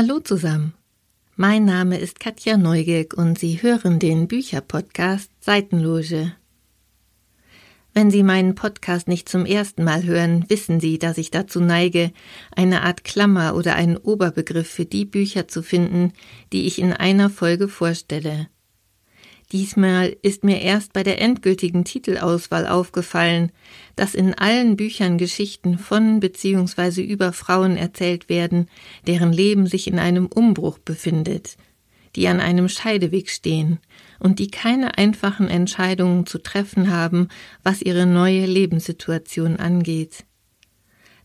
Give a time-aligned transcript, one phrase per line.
[0.00, 0.74] Hallo zusammen.
[1.34, 6.36] Mein Name ist Katja Neugierk und Sie hören den Bücherpodcast Seitenloge.
[7.94, 12.12] Wenn Sie meinen Podcast nicht zum ersten Mal hören, wissen Sie, dass ich dazu neige,
[12.54, 16.12] eine Art Klammer oder einen Oberbegriff für die Bücher zu finden,
[16.52, 18.46] die ich in einer Folge vorstelle.
[19.50, 23.50] Diesmal ist mir erst bei der endgültigen Titelauswahl aufgefallen,
[23.96, 27.02] dass in allen Büchern Geschichten von bzw.
[27.02, 28.68] über Frauen erzählt werden,
[29.06, 31.56] deren Leben sich in einem Umbruch befindet,
[32.14, 33.78] die an einem Scheideweg stehen
[34.18, 37.28] und die keine einfachen Entscheidungen zu treffen haben,
[37.62, 40.26] was ihre neue Lebenssituation angeht.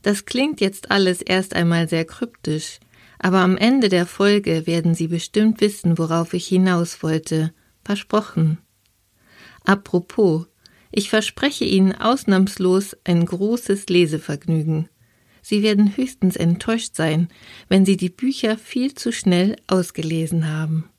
[0.01, 2.79] Das klingt jetzt alles erst einmal sehr kryptisch,
[3.19, 8.59] aber am Ende der Folge werden Sie bestimmt wissen, worauf ich hinaus wollte Versprochen.
[9.65, 10.47] Apropos,
[10.91, 14.89] ich verspreche Ihnen ausnahmslos ein großes Lesevergnügen.
[15.41, 17.27] Sie werden höchstens enttäuscht sein,
[17.67, 20.89] wenn Sie die Bücher viel zu schnell ausgelesen haben.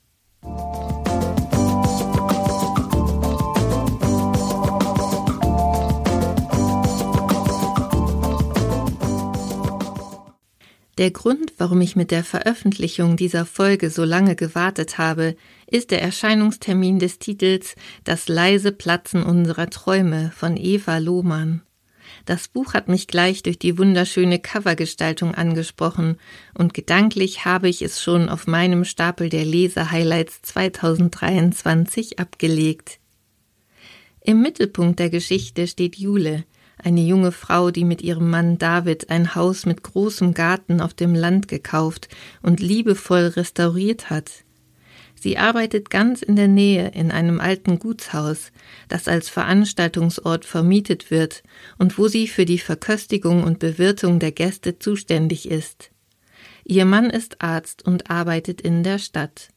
[10.97, 15.35] Der Grund, warum ich mit der Veröffentlichung dieser Folge so lange gewartet habe,
[15.67, 21.63] ist der Erscheinungstermin des Titels Das leise Platzen unserer Träume von Eva Lohmann.
[22.25, 26.17] Das Buch hat mich gleich durch die wunderschöne Covergestaltung angesprochen
[26.53, 32.99] und gedanklich habe ich es schon auf meinem Stapel der Lesehighlights 2023 abgelegt.
[34.21, 36.45] Im Mittelpunkt der Geschichte steht Jule,
[36.83, 41.15] eine junge Frau, die mit ihrem Mann David ein Haus mit großem Garten auf dem
[41.15, 42.09] Land gekauft
[42.41, 44.45] und liebevoll restauriert hat.
[45.25, 48.51] Sie arbeitet ganz in der Nähe in einem alten Gutshaus,
[48.89, 51.41] das als Veranstaltungsort vermietet wird
[51.79, 55.89] und wo sie für die Verköstigung und Bewirtung der Gäste zuständig ist.
[56.63, 59.49] Ihr Mann ist Arzt und arbeitet in der Stadt.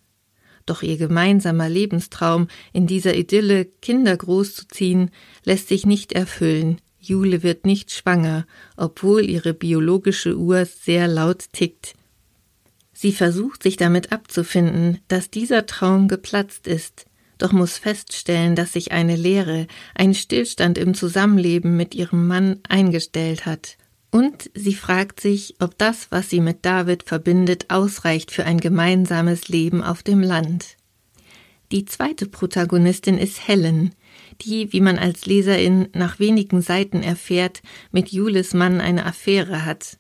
[0.65, 5.11] Doch ihr gemeinsamer Lebenstraum, in dieser Idylle Kinder großzuziehen,
[5.45, 8.47] lässt sich nicht erfüllen, Jule wird nicht schwanger,
[8.77, 11.95] obwohl ihre biologische Uhr sehr laut tickt.
[12.93, 17.07] Sie versucht sich damit abzufinden, dass dieser Traum geplatzt ist,
[17.39, 23.47] doch muss feststellen, dass sich eine Leere, ein Stillstand im Zusammenleben mit ihrem Mann eingestellt
[23.47, 23.77] hat.
[24.11, 29.49] Und sie fragt sich, ob das, was sie mit David verbindet, ausreicht für ein gemeinsames
[29.49, 30.77] Leben auf dem Land.
[31.71, 33.95] Die zweite Protagonistin ist Helen,
[34.43, 39.99] die, wie man als Leserin nach wenigen Seiten erfährt, mit Julis Mann eine Affäre hat.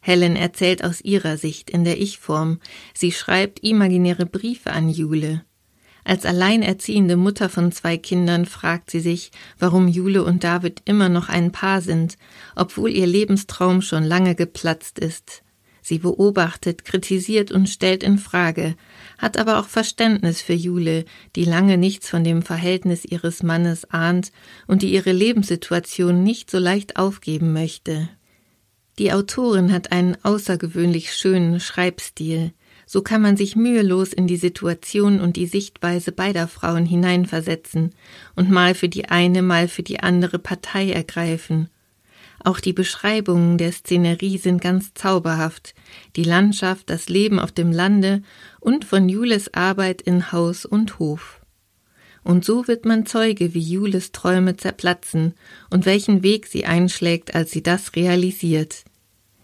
[0.00, 2.60] Helen erzählt aus ihrer Sicht in der Ich-Form.
[2.94, 5.44] Sie schreibt imaginäre Briefe an Jule.
[6.04, 11.28] Als alleinerziehende Mutter von zwei Kindern fragt sie sich, warum Jule und David immer noch
[11.28, 12.16] ein Paar sind,
[12.54, 15.42] obwohl ihr Lebenstraum schon lange geplatzt ist.
[15.88, 18.74] Sie beobachtet, kritisiert und stellt in Frage,
[19.18, 21.04] hat aber auch Verständnis für Jule,
[21.36, 24.32] die lange nichts von dem Verhältnis ihres Mannes ahnt
[24.66, 28.08] und die ihre Lebenssituation nicht so leicht aufgeben möchte.
[28.98, 32.50] Die Autorin hat einen außergewöhnlich schönen Schreibstil.
[32.84, 37.94] So kann man sich mühelos in die Situation und die Sichtweise beider Frauen hineinversetzen
[38.34, 41.70] und mal für die eine, mal für die andere Partei ergreifen
[42.46, 45.74] auch die Beschreibungen der Szenerie sind ganz zauberhaft,
[46.14, 48.22] die Landschaft, das Leben auf dem Lande
[48.60, 51.40] und von Jules Arbeit in Haus und Hof.
[52.22, 55.34] Und so wird man Zeuge, wie Jules Träume zerplatzen
[55.70, 58.84] und welchen Weg sie einschlägt, als sie das realisiert.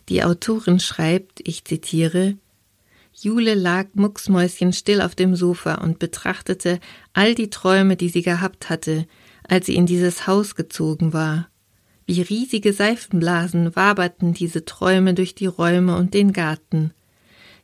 [0.08, 2.36] Die Autorin schreibt, ich zitiere,
[3.14, 6.80] Jule lag mucksmäuschenstill auf dem Sofa und betrachtete
[7.12, 9.06] all die Träume, die sie gehabt hatte,
[9.48, 11.48] als sie in dieses Haus gezogen war.
[12.06, 16.92] Wie riesige Seifenblasen waberten diese Träume durch die Räume und den Garten.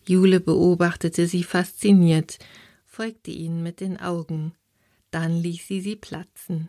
[0.06, 2.38] Jule beobachtete sie fasziniert,
[2.86, 4.54] folgte ihnen mit den Augen.
[5.10, 6.68] Dann ließ sie sie platzen.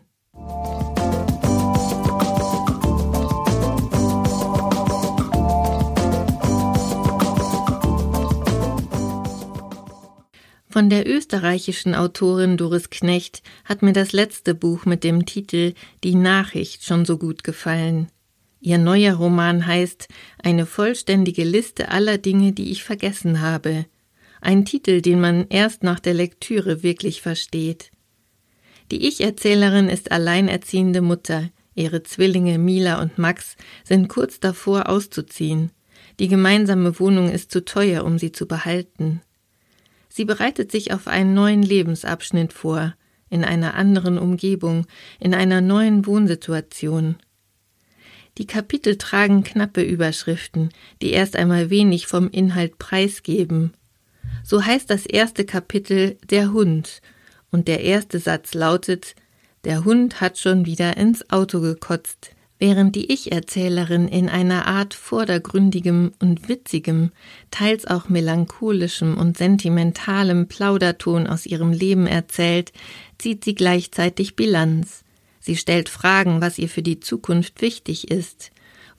[10.71, 15.73] Von der österreichischen Autorin Doris Knecht hat mir das letzte Buch mit dem Titel
[16.03, 18.07] Die Nachricht schon so gut gefallen.
[18.61, 20.07] Ihr neuer Roman heißt
[20.43, 23.87] Eine vollständige Liste aller Dinge, die ich vergessen habe.
[24.41, 27.89] Ein Titel, den man erst nach der Lektüre wirklich versteht.
[28.91, 31.49] Die Ich-Erzählerin ist alleinerziehende Mutter.
[31.73, 35.71] Ihre Zwillinge Mila und Max sind kurz davor auszuziehen.
[36.19, 39.21] Die gemeinsame Wohnung ist zu teuer, um sie zu behalten.
[40.19, 42.93] Sie bereitet sich auf einen neuen Lebensabschnitt vor,
[43.29, 44.85] in einer anderen Umgebung,
[45.17, 47.15] in einer neuen Wohnsituation.
[48.37, 50.71] Die Kapitel tragen knappe Überschriften,
[51.01, 53.71] die erst einmal wenig vom Inhalt preisgeben.
[54.43, 56.99] So heißt das erste Kapitel Der Hund,
[57.49, 59.15] und der erste Satz lautet
[59.63, 66.11] Der Hund hat schon wieder ins Auto gekotzt, während die Ich-Erzählerin in einer Art vordergründigem
[66.19, 67.11] und witzigem,
[67.51, 72.73] teils auch melancholischem und sentimentalem Plauderton aus ihrem Leben erzählt,
[73.17, 75.03] zieht sie gleichzeitig Bilanz.
[75.39, 78.51] Sie stellt Fragen, was ihr für die Zukunft wichtig ist.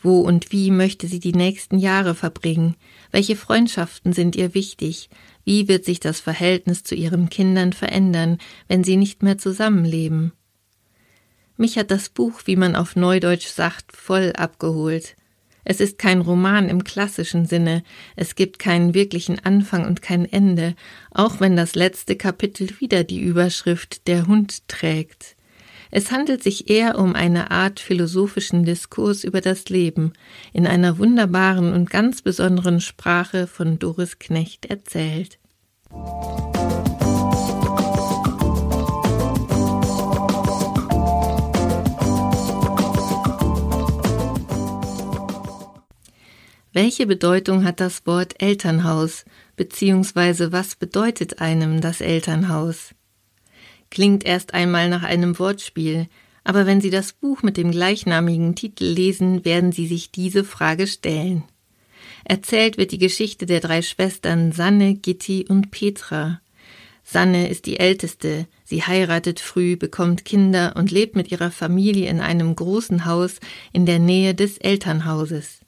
[0.03, 2.77] Wo und wie möchte sie die nächsten Jahre verbringen?
[3.11, 5.11] Welche Freundschaften sind ihr wichtig?
[5.45, 10.33] Wie wird sich das Verhältnis zu ihren Kindern verändern, wenn sie nicht mehr zusammenleben?
[11.61, 15.15] Mich hat das Buch, wie man auf Neudeutsch sagt, voll abgeholt.
[15.63, 17.83] Es ist kein Roman im klassischen Sinne,
[18.17, 20.75] es gibt keinen wirklichen Anfang und kein Ende,
[21.11, 25.37] auch wenn das letzte Kapitel wieder die Überschrift Der Hund trägt.
[25.91, 30.15] Es handelt sich eher um eine Art philosophischen Diskurs über das Leben,
[30.55, 35.39] in einer wunderbaren und ganz besonderen Sprache von Doris Knecht erzählt.
[46.73, 49.25] Welche Bedeutung hat das Wort Elternhaus,
[49.57, 52.95] beziehungsweise was bedeutet einem das Elternhaus?
[53.91, 56.07] Klingt erst einmal nach einem Wortspiel,
[56.45, 60.87] aber wenn Sie das Buch mit dem gleichnamigen Titel lesen, werden Sie sich diese Frage
[60.87, 61.43] stellen.
[62.25, 66.41] Erzählt wird die Geschichte der drei Schwestern Sanne, Gitti und Petra.
[67.03, 72.21] Sanne ist die älteste, sie heiratet früh, bekommt Kinder und lebt mit ihrer Familie in
[72.21, 73.41] einem großen Haus
[73.73, 75.61] in der Nähe des Elternhauses.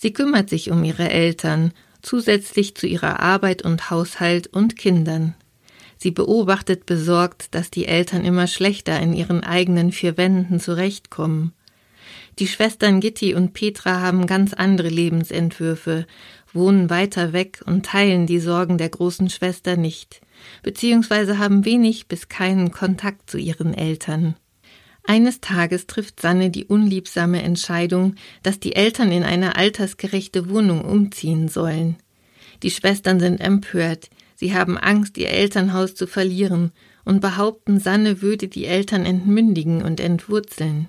[0.00, 1.72] Sie kümmert sich um ihre Eltern,
[2.02, 5.34] zusätzlich zu ihrer Arbeit und Haushalt und Kindern.
[5.96, 11.52] Sie beobachtet besorgt, dass die Eltern immer schlechter in ihren eigenen vier Wänden zurechtkommen.
[12.38, 16.06] Die Schwestern Gitti und Petra haben ganz andere Lebensentwürfe,
[16.52, 20.20] wohnen weiter weg und teilen die Sorgen der großen Schwester nicht,
[20.62, 24.36] beziehungsweise haben wenig bis keinen Kontakt zu ihren Eltern.
[25.04, 31.48] Eines Tages trifft Sanne die unliebsame Entscheidung, dass die Eltern in eine altersgerechte Wohnung umziehen
[31.48, 31.96] sollen.
[32.62, 34.10] Die Schwestern sind empört,
[34.40, 36.70] Sie haben Angst, ihr Elternhaus zu verlieren
[37.04, 40.86] und behaupten, Sanne würde die Eltern entmündigen und entwurzeln.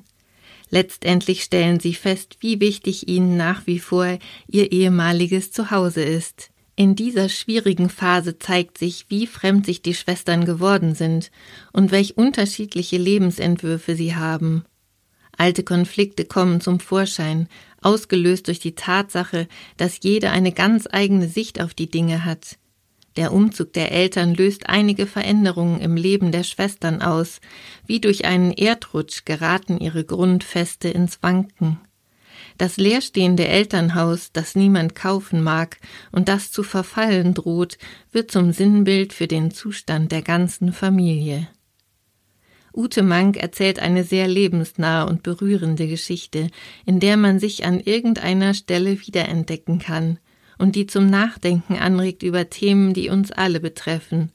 [0.70, 6.52] Letztendlich stellen sie fest, wie wichtig ihnen nach wie vor ihr ehemaliges Zuhause ist.
[6.80, 11.30] In dieser schwierigen Phase zeigt sich, wie fremd sich die Schwestern geworden sind
[11.74, 14.64] und welch unterschiedliche Lebensentwürfe sie haben.
[15.36, 17.50] Alte Konflikte kommen zum Vorschein,
[17.82, 22.58] ausgelöst durch die Tatsache, dass jede eine ganz eigene Sicht auf die Dinge hat.
[23.18, 27.42] Der Umzug der Eltern löst einige Veränderungen im Leben der Schwestern aus.
[27.88, 31.82] Wie durch einen Erdrutsch geraten ihre Grundfeste ins Wanken.
[32.60, 35.78] Das leerstehende Elternhaus, das niemand kaufen mag
[36.12, 37.78] und das zu verfallen droht,
[38.12, 41.48] wird zum Sinnbild für den Zustand der ganzen Familie.
[42.74, 46.50] Ute Mank erzählt eine sehr lebensnahe und berührende Geschichte,
[46.86, 50.20] in der man sich an irgendeiner Stelle wiederentdecken kann
[50.58, 54.34] und die zum Nachdenken anregt über Themen, die uns alle betreffen,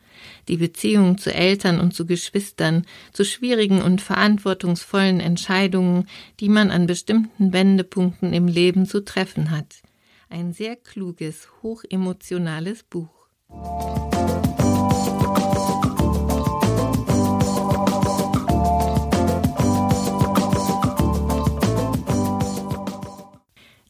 [0.49, 6.08] die Beziehung zu Eltern und zu Geschwistern, zu schwierigen und verantwortungsvollen Entscheidungen,
[6.41, 9.82] die man an bestimmten Wendepunkten im Leben zu treffen hat.
[10.29, 13.29] Ein sehr kluges, hochemotionales Buch.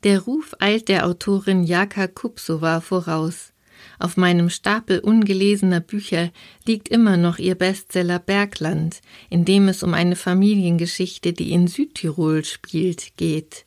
[0.04, 3.53] Der Ruf eilt der Autorin Jaka Kupsova voraus.
[3.98, 6.30] Auf meinem Stapel ungelesener Bücher
[6.66, 12.44] liegt immer noch ihr Bestseller Bergland, in dem es um eine Familiengeschichte, die in Südtirol
[12.44, 13.64] spielt, geht.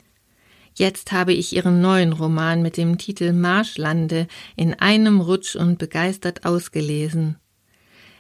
[0.76, 6.46] Jetzt habe ich ihren neuen Roman mit dem Titel Marschlande in einem Rutsch und begeistert
[6.46, 7.38] ausgelesen.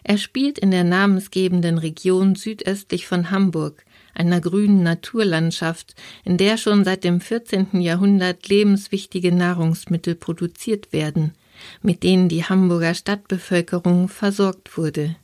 [0.03, 3.83] Er spielt in der namensgebenden Region südöstlich von Hamburg,
[4.13, 7.81] einer grünen Naturlandschaft, in der schon seit dem 14.
[7.81, 11.33] Jahrhundert lebenswichtige Nahrungsmittel produziert werden,
[11.81, 15.15] mit denen die Hamburger Stadtbevölkerung versorgt wurde.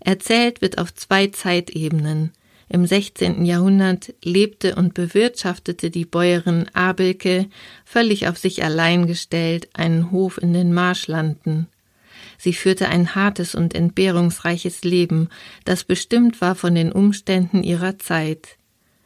[0.00, 2.32] Erzählt wird auf zwei Zeitebenen.
[2.68, 3.44] Im 16.
[3.44, 7.46] Jahrhundert lebte und bewirtschaftete die Bäuerin Abelke,
[7.84, 11.68] völlig auf sich allein gestellt, einen Hof in den Marschlanden.
[12.38, 15.28] Sie führte ein hartes und entbehrungsreiches Leben,
[15.64, 18.56] das bestimmt war von den Umständen ihrer Zeit.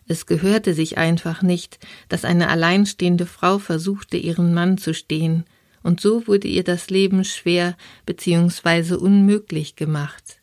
[0.08, 1.78] Es gehörte sich einfach nicht,
[2.08, 5.44] dass eine alleinstehende Frau versuchte, ihren Mann zu stehen,
[5.86, 7.76] und so wurde ihr das Leben schwer
[8.06, 8.94] bzw.
[8.94, 10.40] unmöglich gemacht.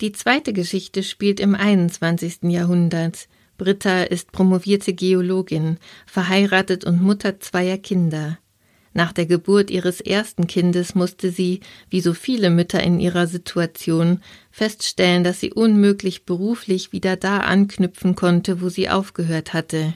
[0.00, 2.42] Die zweite Geschichte spielt im 21.
[2.50, 8.38] Jahrhundert, Britta ist promovierte Geologin, verheiratet und Mutter zweier Kinder.
[8.92, 14.20] Nach der Geburt ihres ersten Kindes musste sie, wie so viele Mütter in ihrer Situation,
[14.50, 19.94] feststellen, dass sie unmöglich beruflich wieder da anknüpfen konnte, wo sie aufgehört hatte.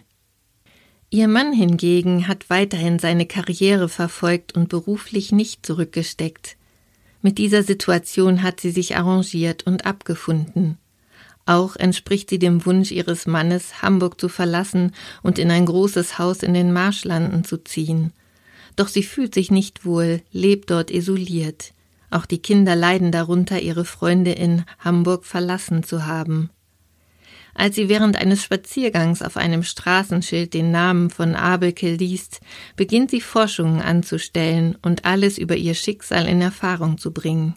[1.10, 6.56] Ihr Mann hingegen hat weiterhin seine Karriere verfolgt und beruflich nicht zurückgesteckt.
[7.22, 10.76] Mit dieser Situation hat sie sich arrangiert und abgefunden.
[11.46, 16.42] Auch entspricht sie dem Wunsch ihres Mannes, Hamburg zu verlassen und in ein großes Haus
[16.42, 18.12] in den Marschlanden zu ziehen.
[18.76, 21.72] Doch sie fühlt sich nicht wohl, lebt dort isoliert.
[22.10, 26.50] Auch die Kinder leiden darunter, ihre Freunde in Hamburg verlassen zu haben.
[27.58, 32.40] Als sie während eines Spaziergangs auf einem Straßenschild den Namen von Abelke liest,
[32.76, 37.56] beginnt sie Forschungen anzustellen und alles über ihr Schicksal in Erfahrung zu bringen.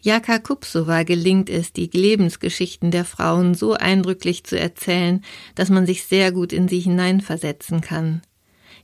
[0.00, 5.22] Jaka Kupsova gelingt es, die Lebensgeschichten der Frauen so eindrücklich zu erzählen,
[5.54, 8.22] dass man sich sehr gut in sie hineinversetzen kann.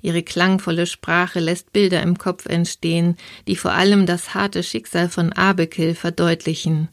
[0.02, 3.16] Ihre klangvolle Sprache lässt Bilder im Kopf entstehen,
[3.48, 6.90] die vor allem das harte Schicksal von Abekil verdeutlichen.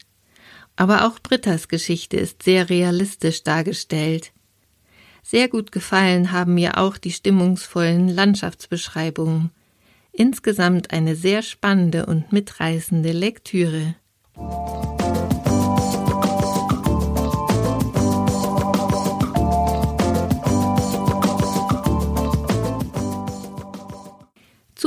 [0.76, 4.32] Aber auch Brittas Geschichte ist sehr realistisch dargestellt.
[5.22, 9.50] Sehr gut gefallen haben mir auch die stimmungsvollen Landschaftsbeschreibungen.
[10.12, 13.94] Insgesamt eine sehr spannende und mitreißende Lektüre.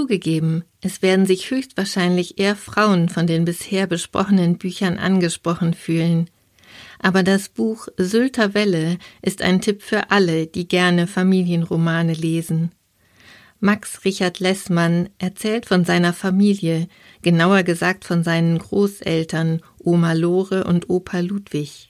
[0.05, 6.29] Zugegeben, es werden sich höchstwahrscheinlich eher Frauen von den bisher besprochenen Büchern angesprochen fühlen.
[6.99, 12.71] Aber das Buch Sylter Welle ist ein Tipp für alle, die gerne Familienromane lesen.
[13.59, 16.87] Max Richard Lessmann erzählt von seiner Familie,
[17.23, 21.89] genauer gesagt von seinen Großeltern Oma Lore und Opa Ludwig.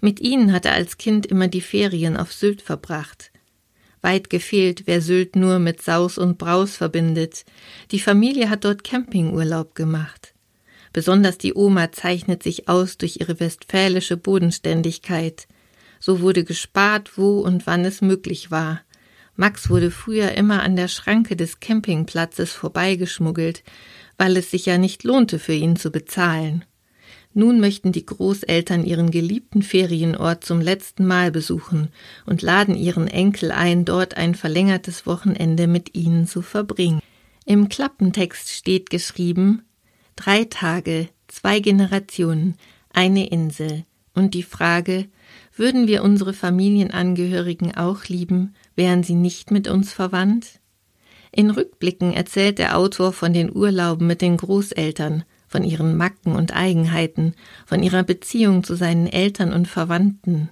[0.00, 3.30] Mit ihnen hat er als Kind immer die Ferien auf Sylt verbracht.
[4.02, 7.44] Weit gefehlt, wer Sylt nur mit Saus und Braus verbindet.
[7.92, 10.34] Die Familie hat dort Campingurlaub gemacht.
[10.92, 15.46] Besonders die Oma zeichnet sich aus durch ihre westfälische Bodenständigkeit.
[16.00, 18.82] So wurde gespart, wo und wann es möglich war.
[19.36, 23.62] Max wurde früher immer an der Schranke des Campingplatzes vorbeigeschmuggelt,
[24.18, 26.64] weil es sich ja nicht lohnte, für ihn zu bezahlen.
[27.34, 31.88] Nun möchten die Großeltern ihren geliebten Ferienort zum letzten Mal besuchen
[32.26, 37.00] und laden ihren Enkel ein, dort ein verlängertes Wochenende mit ihnen zu verbringen.
[37.46, 39.62] Im Klappentext steht geschrieben
[40.14, 42.56] Drei Tage, zwei Generationen,
[42.92, 43.84] eine Insel
[44.14, 45.06] und die Frage,
[45.56, 50.60] würden wir unsere Familienangehörigen auch lieben, wären sie nicht mit uns verwandt?
[51.30, 56.56] In Rückblicken erzählt der Autor von den Urlauben mit den Großeltern, von ihren Macken und
[56.56, 57.34] Eigenheiten,
[57.66, 60.48] von ihrer Beziehung zu seinen Eltern und Verwandten.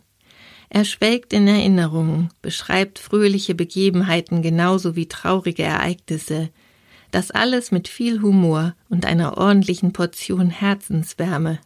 [0.69, 6.51] Er schwelgt in Erinnerungen, beschreibt fröhliche Begebenheiten genauso wie traurige Ereignisse,
[7.11, 11.59] das alles mit viel Humor und einer ordentlichen Portion Herzenswärme.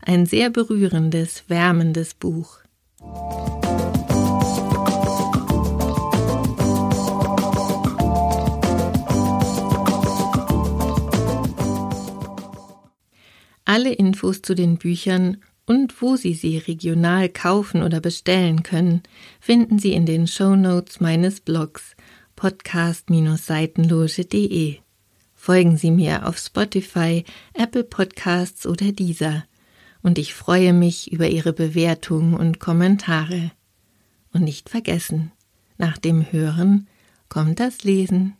[0.00, 2.60] Ein sehr berührendes, wärmendes Buch.
[13.76, 19.02] Alle Infos zu den Büchern und wo Sie sie regional kaufen oder bestellen können,
[19.38, 21.94] finden Sie in den Show Notes meines Blogs
[22.36, 24.78] podcast-seitenloge.de.
[25.34, 29.44] Folgen Sie mir auf Spotify, Apple Podcasts oder dieser.
[30.02, 33.50] Und ich freue mich über Ihre Bewertungen und Kommentare.
[34.32, 35.32] Und nicht vergessen,
[35.76, 36.88] nach dem Hören
[37.28, 38.38] kommt das Lesen.